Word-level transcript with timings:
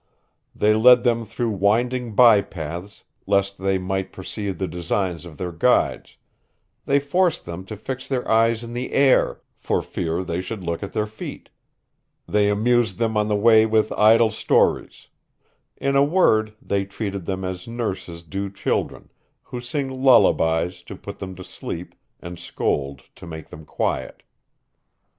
They 0.55 0.73
led 0.73 1.03
them 1.03 1.25
through 1.27 1.51
winding 1.51 2.15
bye 2.15 2.41
paths, 2.41 3.03
lest 3.27 3.59
they 3.59 3.77
might 3.77 4.11
perceive 4.11 4.57
the 4.57 4.67
designs 4.67 5.25
of 5.27 5.37
their 5.37 5.51
guides; 5.51 6.17
they 6.87 6.99
forced 6.99 7.45
them 7.45 7.65
to 7.65 7.77
fix 7.77 8.07
their 8.07 8.27
eyes 8.27 8.63
in 8.63 8.73
the 8.73 8.93
air, 8.93 9.41
for 9.55 9.83
fear 9.83 10.23
they 10.23 10.41
should 10.41 10.63
look 10.63 10.81
at 10.81 10.93
their 10.93 11.05
feet; 11.05 11.49
they 12.27 12.49
amused 12.49 12.97
them 12.97 13.15
on 13.15 13.27
the 13.27 13.35
way 13.35 13.67
with 13.67 13.91
idle 13.93 14.31
stories; 14.31 15.07
in 15.77 15.95
a 15.95 16.03
word, 16.03 16.55
they 16.59 16.83
treated 16.83 17.25
them 17.25 17.45
as 17.45 17.67
nurses 17.67 18.23
do 18.23 18.49
children, 18.49 19.11
who 19.43 19.61
sing 19.61 19.87
lullabies, 20.03 20.81
to 20.81 20.95
put 20.95 21.19
them 21.19 21.35
to 21.35 21.43
sleep, 21.43 21.93
and 22.19 22.39
scold, 22.39 23.03
to 23.13 23.27
make 23.27 23.49
them 23.49 23.65
quiet. 23.65 24.23